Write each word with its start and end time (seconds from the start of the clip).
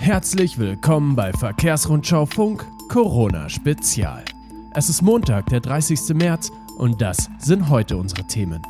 Herzlich 0.00 0.58
willkommen 0.58 1.14
bei 1.14 1.30
Verkehrsrundschau 1.30 2.24
Funk 2.24 2.66
Corona 2.88 3.50
Spezial. 3.50 4.24
Es 4.72 4.88
ist 4.88 5.02
Montag, 5.02 5.50
der 5.50 5.60
30. 5.60 6.14
März 6.14 6.50
und 6.78 7.02
das 7.02 7.28
sind 7.38 7.68
heute 7.68 7.98
unsere 7.98 8.26
Themen. 8.26 8.62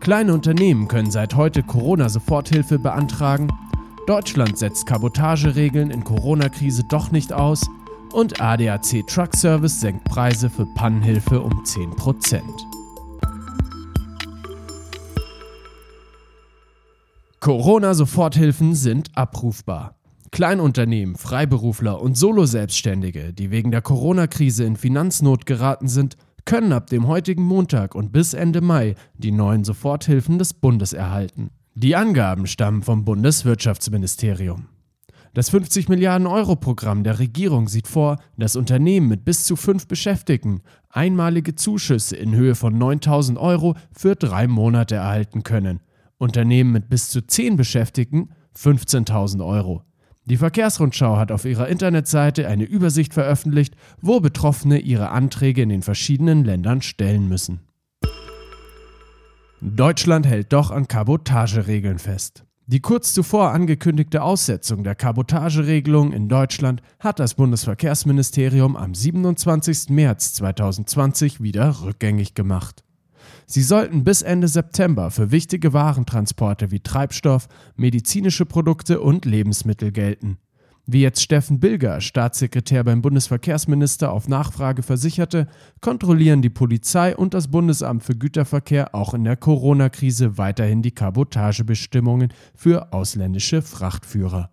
Kleine 0.00 0.32
Unternehmen 0.32 0.88
können 0.88 1.10
seit 1.10 1.34
heute 1.34 1.62
Corona-Soforthilfe 1.62 2.78
beantragen. 2.78 3.48
Deutschland 4.06 4.56
setzt 4.56 4.86
Kabotageregeln 4.86 5.90
in 5.90 6.02
Corona-Krise 6.02 6.84
doch 6.84 7.10
nicht 7.10 7.34
aus. 7.34 7.68
Und 8.14 8.40
ADAC 8.40 9.06
Truck 9.06 9.36
Service 9.36 9.80
senkt 9.80 10.04
Preise 10.04 10.48
für 10.48 10.64
Pannenhilfe 10.64 11.42
um 11.42 11.62
10%. 11.62 12.40
Corona-Soforthilfen 17.38 18.74
sind 18.74 19.14
abrufbar. 19.14 19.94
Kleinunternehmen, 20.30 21.16
Freiberufler 21.16 22.00
und 22.00 22.16
Solo-Selbstständige, 22.16 23.32
die 23.32 23.50
wegen 23.50 23.70
der 23.70 23.82
Corona-Krise 23.82 24.64
in 24.64 24.76
Finanznot 24.76 25.46
geraten 25.46 25.88
sind, 25.88 26.16
können 26.44 26.72
ab 26.72 26.88
dem 26.88 27.06
heutigen 27.06 27.42
Montag 27.42 27.94
und 27.94 28.12
bis 28.12 28.34
Ende 28.34 28.60
Mai 28.60 28.94
die 29.14 29.32
neuen 29.32 29.64
Soforthilfen 29.64 30.38
des 30.38 30.54
Bundes 30.54 30.92
erhalten. 30.92 31.50
Die 31.74 31.94
Angaben 31.94 32.46
stammen 32.46 32.82
vom 32.82 33.04
Bundeswirtschaftsministerium. 33.04 34.66
Das 35.34 35.50
50 35.50 35.88
Milliarden 35.88 36.26
Euro 36.26 36.56
Programm 36.56 37.04
der 37.04 37.18
Regierung 37.18 37.68
sieht 37.68 37.86
vor, 37.86 38.18
dass 38.36 38.56
Unternehmen 38.56 39.08
mit 39.08 39.24
bis 39.24 39.44
zu 39.44 39.56
fünf 39.56 39.86
Beschäftigten 39.86 40.62
einmalige 40.88 41.54
Zuschüsse 41.54 42.16
in 42.16 42.34
Höhe 42.34 42.54
von 42.54 42.76
9000 42.76 43.38
Euro 43.38 43.76
für 43.92 44.16
drei 44.16 44.48
Monate 44.48 44.96
erhalten 44.96 45.42
können. 45.42 45.80
Unternehmen 46.16 46.72
mit 46.72 46.88
bis 46.88 47.10
zu 47.10 47.24
zehn 47.24 47.56
Beschäftigten 47.56 48.30
15.000 48.56 49.46
Euro. 49.46 49.84
Die 50.28 50.36
Verkehrsrundschau 50.36 51.16
hat 51.16 51.32
auf 51.32 51.46
ihrer 51.46 51.68
Internetseite 51.68 52.48
eine 52.48 52.64
Übersicht 52.64 53.14
veröffentlicht, 53.14 53.74
wo 54.02 54.20
Betroffene 54.20 54.78
ihre 54.78 55.08
Anträge 55.08 55.62
in 55.62 55.70
den 55.70 55.80
verschiedenen 55.80 56.44
Ländern 56.44 56.82
stellen 56.82 57.30
müssen. 57.30 57.60
Deutschland 59.62 60.26
hält 60.26 60.52
doch 60.52 60.70
an 60.70 60.86
Kabotageregeln 60.86 61.98
fest. 61.98 62.44
Die 62.66 62.80
kurz 62.80 63.14
zuvor 63.14 63.52
angekündigte 63.52 64.22
Aussetzung 64.22 64.84
der 64.84 64.94
Kabotageregelung 64.94 66.12
in 66.12 66.28
Deutschland 66.28 66.82
hat 67.00 67.18
das 67.18 67.32
Bundesverkehrsministerium 67.32 68.76
am 68.76 68.94
27. 68.94 69.88
März 69.88 70.34
2020 70.34 71.40
wieder 71.42 71.80
rückgängig 71.82 72.34
gemacht. 72.34 72.84
Sie 73.50 73.62
sollten 73.62 74.04
bis 74.04 74.20
Ende 74.20 74.46
September 74.46 75.10
für 75.10 75.30
wichtige 75.30 75.72
Warentransporte 75.72 76.70
wie 76.70 76.80
Treibstoff, 76.80 77.48
medizinische 77.76 78.44
Produkte 78.44 79.00
und 79.00 79.24
Lebensmittel 79.24 79.90
gelten. 79.90 80.36
Wie 80.84 81.00
jetzt 81.00 81.22
Steffen 81.22 81.58
Bilger, 81.58 82.02
Staatssekretär 82.02 82.84
beim 82.84 83.00
Bundesverkehrsminister, 83.00 84.12
auf 84.12 84.28
Nachfrage 84.28 84.82
versicherte, 84.82 85.48
kontrollieren 85.80 86.42
die 86.42 86.50
Polizei 86.50 87.16
und 87.16 87.32
das 87.32 87.48
Bundesamt 87.48 88.04
für 88.04 88.16
Güterverkehr 88.16 88.94
auch 88.94 89.14
in 89.14 89.24
der 89.24 89.38
Corona-Krise 89.38 90.36
weiterhin 90.36 90.82
die 90.82 90.92
Kabotagebestimmungen 90.92 92.34
für 92.54 92.92
ausländische 92.92 93.62
Frachtführer. 93.62 94.50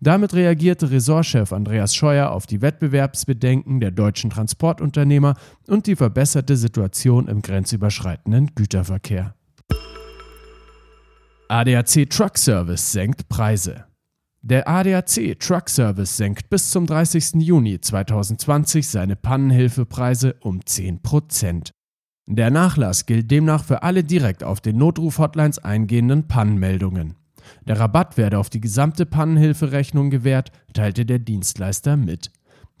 Damit 0.00 0.34
reagierte 0.34 0.90
Ressortchef 0.90 1.52
Andreas 1.52 1.94
Scheuer 1.94 2.30
auf 2.30 2.46
die 2.46 2.60
Wettbewerbsbedenken 2.60 3.80
der 3.80 3.90
deutschen 3.90 4.30
Transportunternehmer 4.30 5.34
und 5.68 5.86
die 5.86 5.96
verbesserte 5.96 6.56
Situation 6.56 7.28
im 7.28 7.40
grenzüberschreitenden 7.40 8.54
Güterverkehr. 8.54 9.34
ADAC 11.48 12.10
Truck 12.10 12.36
Service 12.36 12.92
senkt 12.92 13.28
Preise. 13.28 13.84
Der 14.42 14.68
ADAC 14.68 15.38
Truck 15.40 15.68
Service 15.68 16.16
senkt 16.16 16.50
bis 16.50 16.70
zum 16.70 16.86
30. 16.86 17.34
Juni 17.36 17.80
2020 17.80 18.86
seine 18.86 19.16
Pannenhilfepreise 19.16 20.34
um 20.40 20.60
10%. 20.60 21.70
Der 22.28 22.50
Nachlass 22.50 23.06
gilt 23.06 23.30
demnach 23.30 23.64
für 23.64 23.82
alle 23.82 24.04
direkt 24.04 24.44
auf 24.44 24.60
den 24.60 24.76
Notruf-Hotlines 24.76 25.58
eingehenden 25.58 26.28
Pannenmeldungen. 26.28 27.14
Der 27.66 27.78
Rabatt 27.78 28.16
werde 28.16 28.38
auf 28.38 28.50
die 28.50 28.60
gesamte 28.60 29.06
Pannenhilferechnung 29.06 30.10
gewährt, 30.10 30.52
teilte 30.72 31.04
der 31.04 31.18
Dienstleister 31.18 31.96
mit. 31.96 32.30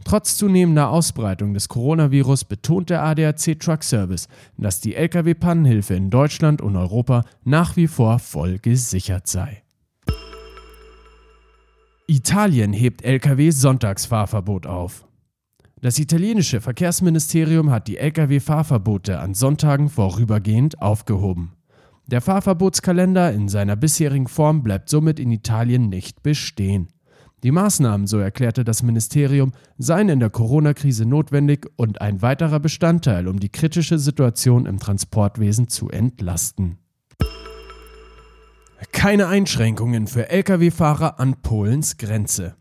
Trotz 0.04 0.36
zunehmender 0.36 0.90
Ausbreitung 0.90 1.54
des 1.54 1.68
Coronavirus 1.68 2.44
betont 2.44 2.90
der 2.90 3.02
ADAC 3.02 3.58
Truck 3.58 3.82
Service, 3.82 4.28
dass 4.56 4.80
die 4.80 4.94
Lkw-Pannenhilfe 4.94 5.94
in 5.94 6.10
Deutschland 6.10 6.60
und 6.60 6.76
Europa 6.76 7.24
nach 7.44 7.76
wie 7.76 7.88
vor 7.88 8.18
voll 8.18 8.58
gesichert 8.58 9.26
sei. 9.26 9.62
Italien 12.06 12.72
hebt 12.72 13.02
Lkw-Sonntagsfahrverbot 13.02 14.66
auf. 14.66 15.08
Das 15.80 15.98
italienische 15.98 16.60
Verkehrsministerium 16.60 17.70
hat 17.70 17.88
die 17.88 17.98
Lkw-Fahrverbote 17.98 19.18
an 19.18 19.34
Sonntagen 19.34 19.88
vorübergehend 19.88 20.80
aufgehoben. 20.80 21.55
Der 22.08 22.20
Fahrverbotskalender 22.20 23.32
in 23.32 23.48
seiner 23.48 23.74
bisherigen 23.74 24.28
Form 24.28 24.62
bleibt 24.62 24.88
somit 24.88 25.18
in 25.18 25.32
Italien 25.32 25.88
nicht 25.88 26.22
bestehen. 26.22 26.88
Die 27.42 27.50
Maßnahmen, 27.50 28.06
so 28.06 28.18
erklärte 28.18 28.62
das 28.62 28.84
Ministerium, 28.84 29.52
seien 29.76 30.08
in 30.08 30.20
der 30.20 30.30
Corona-Krise 30.30 31.04
notwendig 31.04 31.66
und 31.74 32.00
ein 32.00 32.22
weiterer 32.22 32.60
Bestandteil, 32.60 33.26
um 33.26 33.40
die 33.40 33.48
kritische 33.48 33.98
Situation 33.98 34.66
im 34.66 34.78
Transportwesen 34.78 35.68
zu 35.68 35.90
entlasten. 35.90 36.78
Keine 38.92 39.26
Einschränkungen 39.26 40.06
für 40.06 40.28
Lkw-Fahrer 40.28 41.18
an 41.18 41.42
Polens 41.42 41.96
Grenze. 41.98 42.54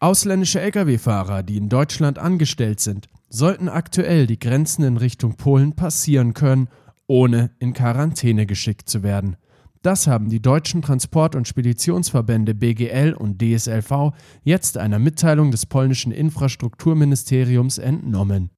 Ausländische 0.00 0.60
Lkw-Fahrer, 0.60 1.42
die 1.42 1.58
in 1.58 1.68
Deutschland 1.68 2.18
angestellt 2.18 2.80
sind, 2.80 3.08
sollten 3.28 3.68
aktuell 3.68 4.26
die 4.26 4.38
Grenzen 4.38 4.84
in 4.84 4.96
Richtung 4.96 5.36
Polen 5.36 5.74
passieren 5.74 6.32
können 6.32 6.68
ohne 7.06 7.50
in 7.58 7.72
Quarantäne 7.72 8.46
geschickt 8.46 8.88
zu 8.88 9.02
werden. 9.02 9.36
Das 9.82 10.06
haben 10.06 10.28
die 10.28 10.42
deutschen 10.42 10.82
Transport- 10.82 11.36
und 11.36 11.46
Speditionsverbände 11.46 12.54
BGL 12.54 13.12
und 13.12 13.40
DSLV 13.40 14.12
jetzt 14.42 14.78
einer 14.78 14.98
Mitteilung 14.98 15.52
des 15.52 15.66
polnischen 15.66 16.10
Infrastrukturministeriums 16.10 17.78
entnommen. 17.78 18.50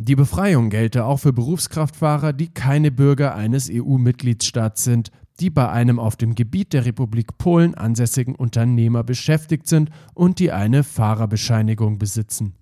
Die 0.00 0.14
Befreiung 0.14 0.70
gelte 0.70 1.04
auch 1.06 1.16
für 1.16 1.32
Berufskraftfahrer, 1.32 2.32
die 2.32 2.48
keine 2.54 2.92
Bürger 2.92 3.34
eines 3.34 3.68
EU-Mitgliedstaats 3.68 4.84
sind, 4.84 5.10
die 5.40 5.50
bei 5.50 5.68
einem 5.68 5.98
auf 5.98 6.14
dem 6.14 6.36
Gebiet 6.36 6.72
der 6.72 6.84
Republik 6.84 7.36
Polen 7.38 7.74
ansässigen 7.74 8.36
Unternehmer 8.36 9.02
beschäftigt 9.02 9.66
sind 9.66 9.90
und 10.14 10.38
die 10.38 10.52
eine 10.52 10.84
Fahrerbescheinigung 10.84 11.98
besitzen. 11.98 12.54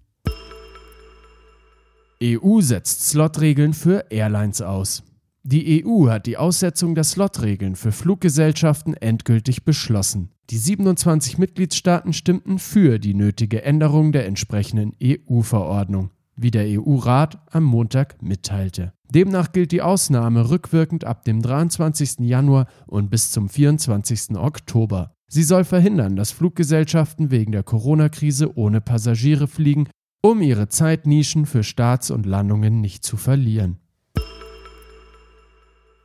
EU 2.22 2.62
setzt 2.62 3.06
Slotregeln 3.08 3.74
für 3.74 4.06
Airlines 4.08 4.62
aus. 4.62 5.02
Die 5.42 5.84
EU 5.84 6.08
hat 6.08 6.24
die 6.24 6.38
Aussetzung 6.38 6.94
der 6.94 7.04
Slotregeln 7.04 7.76
für 7.76 7.92
Fluggesellschaften 7.92 8.94
endgültig 8.94 9.64
beschlossen. 9.64 10.30
Die 10.48 10.56
27 10.56 11.36
Mitgliedstaaten 11.36 12.14
stimmten 12.14 12.58
für 12.58 12.98
die 12.98 13.12
nötige 13.12 13.62
Änderung 13.62 14.12
der 14.12 14.26
entsprechenden 14.26 14.94
EU-Verordnung, 15.02 16.10
wie 16.36 16.50
der 16.50 16.64
EU-Rat 16.80 17.38
am 17.50 17.64
Montag 17.64 18.22
mitteilte. 18.22 18.94
Demnach 19.12 19.52
gilt 19.52 19.70
die 19.70 19.82
Ausnahme 19.82 20.48
rückwirkend 20.48 21.04
ab 21.04 21.22
dem 21.24 21.42
23. 21.42 22.20
Januar 22.20 22.66
und 22.86 23.10
bis 23.10 23.30
zum 23.30 23.50
24. 23.50 24.36
Oktober. 24.36 25.12
Sie 25.28 25.42
soll 25.42 25.64
verhindern, 25.64 26.16
dass 26.16 26.30
Fluggesellschaften 26.30 27.30
wegen 27.30 27.52
der 27.52 27.62
Corona-Krise 27.62 28.56
ohne 28.56 28.80
Passagiere 28.80 29.48
fliegen 29.48 29.88
um 30.30 30.42
ihre 30.42 30.68
Zeitnischen 30.68 31.46
für 31.46 31.62
Starts 31.62 32.10
und 32.10 32.26
Landungen 32.26 32.80
nicht 32.80 33.04
zu 33.04 33.16
verlieren. 33.16 33.78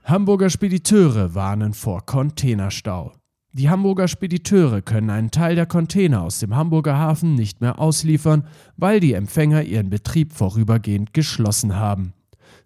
Hamburger 0.03 0.49
Spediteure 0.51 1.33
warnen 1.33 1.73
vor 1.73 2.05
Containerstau. 2.05 3.13
Die 3.53 3.69
Hamburger 3.69 4.07
Spediteure 4.07 4.81
können 4.81 5.09
einen 5.09 5.31
Teil 5.31 5.55
der 5.55 5.65
Container 5.65 6.21
aus 6.21 6.39
dem 6.39 6.55
Hamburger 6.55 6.97
Hafen 6.97 7.33
nicht 7.33 7.61
mehr 7.61 7.79
ausliefern, 7.79 8.45
weil 8.77 8.99
die 8.99 9.13
Empfänger 9.13 9.63
ihren 9.63 9.89
Betrieb 9.89 10.33
vorübergehend 10.33 11.13
geschlossen 11.13 11.75
haben. 11.75 12.13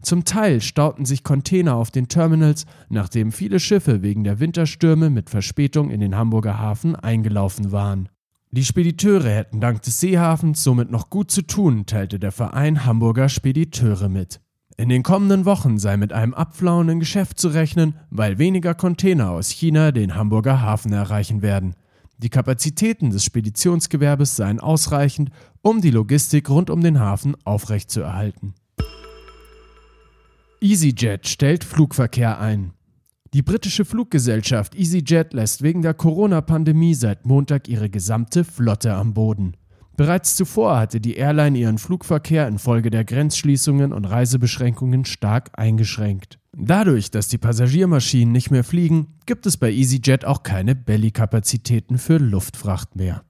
Zum 0.01 0.25
Teil 0.25 0.59
stauten 0.61 1.05
sich 1.05 1.23
Container 1.23 1.75
auf 1.75 1.89
den 1.89 2.09
Terminals, 2.09 2.65
nachdem 2.89 3.31
viele 3.31 3.59
Schiffe 3.59 4.01
wegen 4.01 4.23
der 4.23 4.39
Winterstürme 4.39 5.09
mit 5.09 5.29
Verspätung 5.29 5.89
in 5.89 6.01
den 6.01 6.15
Hamburger 6.15 6.59
Hafen 6.59 6.95
eingelaufen 6.95 7.71
waren. 7.71 8.09
Die 8.51 8.63
Spediteure 8.63 9.29
hätten 9.29 9.59
dank 9.59 9.81
des 9.81 9.99
Seehafens 9.99 10.63
somit 10.63 10.89
noch 10.89 11.09
gut 11.09 11.29
zu 11.29 11.41
tun, 11.41 11.85
teilte 11.85 12.19
der 12.19 12.31
Verein 12.31 12.85
Hamburger 12.85 13.27
Spediteure 13.27 14.07
mit. 14.07 14.39
In 14.77 14.89
den 14.89 15.03
kommenden 15.03 15.45
Wochen 15.45 15.77
sei 15.77 15.97
mit 15.97 16.11
einem 16.11 16.33
abflauenden 16.33 16.99
Geschäft 16.99 17.39
zu 17.39 17.49
rechnen, 17.49 17.95
weil 18.09 18.37
weniger 18.37 18.73
Container 18.73 19.31
aus 19.31 19.49
China 19.49 19.91
den 19.91 20.15
Hamburger 20.15 20.61
Hafen 20.61 20.91
erreichen 20.91 21.41
werden. 21.41 21.75
Die 22.17 22.29
Kapazitäten 22.29 23.09
des 23.09 23.23
Speditionsgewerbes 23.23 24.35
seien 24.35 24.59
ausreichend, 24.59 25.31
um 25.61 25.81
die 25.81 25.91
Logistik 25.91 26.49
rund 26.49 26.69
um 26.69 26.81
den 26.81 26.99
Hafen 26.99 27.35
aufrechtzuerhalten. 27.43 28.53
EasyJet 30.61 31.27
stellt 31.27 31.63
Flugverkehr 31.63 32.39
ein. 32.39 32.71
Die 33.35 33.41
britische 33.41 33.83
Fluggesellschaft 33.83 34.75
EasyJet 34.75 35.33
lässt 35.33 35.61
wegen 35.61 35.81
der 35.81 35.93
Corona-Pandemie 35.93 36.93
seit 36.93 37.25
Montag 37.25 37.67
ihre 37.67 37.89
gesamte 37.89 38.45
Flotte 38.45 38.93
am 38.93 39.13
Boden. 39.13 39.57
Bereits 39.97 40.37
zuvor 40.37 40.79
hatte 40.79 41.01
die 41.01 41.15
Airline 41.15 41.57
ihren 41.57 41.77
Flugverkehr 41.77 42.47
infolge 42.47 42.91
der 42.91 43.03
Grenzschließungen 43.03 43.91
und 43.91 44.05
Reisebeschränkungen 44.05 45.03
stark 45.03 45.49
eingeschränkt. 45.51 46.39
Dadurch, 46.53 47.11
dass 47.11 47.27
die 47.27 47.37
Passagiermaschinen 47.37 48.31
nicht 48.31 48.51
mehr 48.51 48.63
fliegen, 48.63 49.07
gibt 49.25 49.45
es 49.47 49.57
bei 49.57 49.69
EasyJet 49.69 50.23
auch 50.23 50.43
keine 50.43 50.73
Belly-Kapazitäten 50.73 51.97
für 51.97 52.19
Luftfracht 52.19 52.95
mehr. 52.95 53.25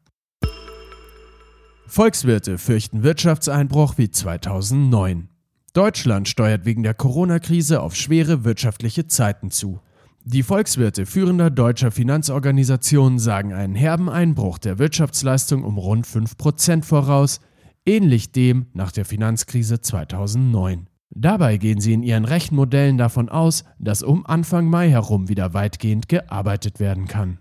Volkswirte 1.87 2.59
fürchten 2.59 3.01
Wirtschaftseinbruch 3.01 3.97
wie 3.97 4.11
2009. 4.11 5.29
Deutschland 5.73 6.29
steuert 6.29 6.65
wegen 6.65 6.83
der 6.83 6.93
Corona-Krise 6.93 7.81
auf 7.81 7.95
schwere 7.95 8.43
wirtschaftliche 8.43 9.07
Zeiten 9.07 9.49
zu. 9.49 9.79
Die 10.27 10.41
Volkswirte 10.41 11.05
führender 11.05 11.51
deutscher 11.51 11.91
Finanzorganisationen 11.91 13.19
sagen 13.19 13.53
einen 13.53 13.75
herben 13.75 14.09
Einbruch 14.09 14.57
der 14.57 14.79
Wirtschaftsleistung 14.79 15.63
um 15.63 15.77
rund 15.77 16.07
5% 16.07 16.83
voraus, 16.83 17.41
ähnlich 17.85 18.31
dem 18.31 18.65
nach 18.73 18.91
der 18.91 19.05
Finanzkrise 19.05 19.81
2009. 19.81 20.87
Dabei 21.11 21.57
gehen 21.57 21.79
sie 21.79 21.93
in 21.93 22.01
ihren 22.01 22.25
Rechenmodellen 22.25 22.97
davon 22.97 23.29
aus, 23.29 23.65
dass 23.77 24.01
um 24.01 24.25
Anfang 24.25 24.67
Mai 24.67 24.89
herum 24.89 25.29
wieder 25.29 25.53
weitgehend 25.53 26.09
gearbeitet 26.09 26.79
werden 26.79 27.07
kann. 27.07 27.37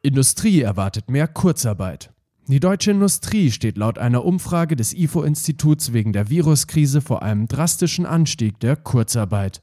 Industrie 0.00 0.62
erwartet 0.62 1.10
mehr 1.10 1.28
Kurzarbeit. 1.28 2.14
Die 2.46 2.60
deutsche 2.60 2.92
Industrie 2.92 3.50
steht 3.50 3.76
laut 3.76 3.98
einer 3.98 4.24
Umfrage 4.24 4.74
des 4.74 4.94
IFO-Instituts 4.94 5.92
wegen 5.92 6.14
der 6.14 6.30
Viruskrise 6.30 7.02
vor 7.02 7.22
einem 7.22 7.46
drastischen 7.46 8.06
Anstieg 8.06 8.58
der 8.58 8.76
Kurzarbeit. 8.76 9.60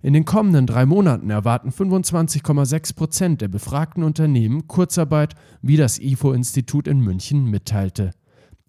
In 0.00 0.12
den 0.12 0.24
kommenden 0.24 0.66
drei 0.66 0.86
Monaten 0.86 1.30
erwarten 1.30 1.70
25,6 1.70 2.94
Prozent 2.94 3.40
der 3.40 3.48
befragten 3.48 4.04
Unternehmen 4.04 4.68
Kurzarbeit, 4.68 5.34
wie 5.60 5.76
das 5.76 5.98
IFO-Institut 5.98 6.86
in 6.86 7.00
München 7.00 7.46
mitteilte. 7.46 8.12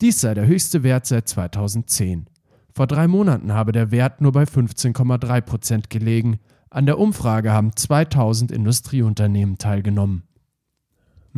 Dies 0.01 0.21
sei 0.21 0.33
der 0.33 0.47
höchste 0.47 0.81
Wert 0.81 1.05
seit 1.05 1.27
2010. 1.27 2.27
Vor 2.73 2.87
drei 2.87 3.07
Monaten 3.07 3.53
habe 3.53 3.71
der 3.71 3.91
Wert 3.91 4.21
nur 4.21 4.31
bei 4.31 4.43
15,3 4.43 5.41
Prozent 5.41 5.89
gelegen. 5.89 6.39
An 6.69 6.85
der 6.85 6.97
Umfrage 6.97 7.51
haben 7.51 7.75
2000 7.75 8.51
Industrieunternehmen 8.51 9.57
teilgenommen. 9.57 10.23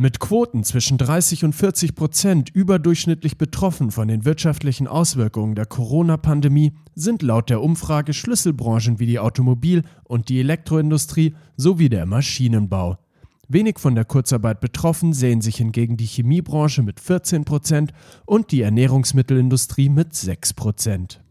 Mit 0.02 0.18
Quoten 0.18 0.64
zwischen 0.64 0.98
30 0.98 1.44
und 1.44 1.52
40 1.52 1.94
Prozent 1.94 2.50
überdurchschnittlich 2.50 3.38
betroffen 3.38 3.92
von 3.92 4.08
den 4.08 4.24
wirtschaftlichen 4.24 4.88
Auswirkungen 4.88 5.54
der 5.54 5.64
Corona-Pandemie 5.64 6.72
sind 6.96 7.22
laut 7.22 7.50
der 7.50 7.62
Umfrage 7.62 8.12
Schlüsselbranchen 8.12 8.98
wie 8.98 9.06
die 9.06 9.20
Automobil- 9.20 9.84
und 10.02 10.28
die 10.28 10.40
Elektroindustrie 10.40 11.36
sowie 11.56 11.88
der 11.88 12.06
Maschinenbau. 12.06 12.98
Wenig 13.46 13.78
von 13.78 13.94
der 13.94 14.04
Kurzarbeit 14.04 14.58
betroffen 14.58 15.12
sehen 15.12 15.40
sich 15.40 15.58
hingegen 15.58 15.96
die 15.96 16.06
Chemiebranche 16.06 16.82
mit 16.82 16.98
14 16.98 17.44
Prozent 17.44 17.92
und 18.26 18.50
die 18.50 18.62
Ernährungsmittelindustrie 18.62 19.88
mit 19.88 20.16
6 20.16 20.54
Prozent. 20.54 21.22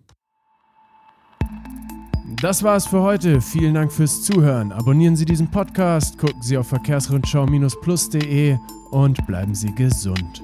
Das 2.42 2.64
war 2.64 2.76
es 2.76 2.88
für 2.88 3.02
heute. 3.02 3.40
Vielen 3.40 3.76
Dank 3.76 3.92
fürs 3.92 4.24
Zuhören. 4.24 4.72
Abonnieren 4.72 5.16
Sie 5.16 5.26
diesen 5.26 5.52
Podcast, 5.52 6.18
gucken 6.18 6.42
Sie 6.42 6.58
auf 6.58 6.68
verkehrsrundschau-plus.de 6.70 8.58
und 8.90 9.28
bleiben 9.28 9.54
Sie 9.54 9.76
gesund. 9.76 10.42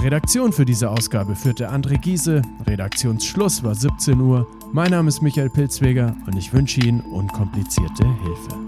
Redaktion 0.00 0.52
für 0.52 0.64
diese 0.64 0.88
Ausgabe 0.88 1.36
führte 1.36 1.70
André 1.70 1.98
Giese. 1.98 2.40
Redaktionsschluss 2.66 3.62
war 3.62 3.74
17 3.74 4.18
Uhr. 4.18 4.46
Mein 4.72 4.90
Name 4.90 5.08
ist 5.08 5.20
Michael 5.20 5.50
Pilzweger 5.50 6.16
und 6.26 6.34
ich 6.34 6.54
wünsche 6.54 6.80
Ihnen 6.80 7.02
unkomplizierte 7.02 8.06
Hilfe. 8.22 8.67